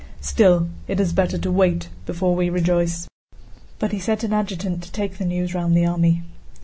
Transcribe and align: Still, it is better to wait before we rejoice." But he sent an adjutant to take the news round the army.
Still, 0.21 0.67
it 0.87 0.99
is 0.99 1.13
better 1.13 1.37
to 1.37 1.51
wait 1.51 1.89
before 2.07 2.35
we 2.35 2.49
rejoice." 2.49 3.07
But 3.77 3.91
he 3.91 3.99
sent 3.99 4.23
an 4.23 4.33
adjutant 4.33 4.81
to 4.81 4.91
take 4.91 5.19
the 5.19 5.25
news 5.25 5.53
round 5.53 5.77
the 5.77 5.85
army. 5.85 6.23